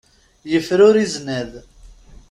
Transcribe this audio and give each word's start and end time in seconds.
Yefruri 0.51 1.03
zznad. 1.13 1.51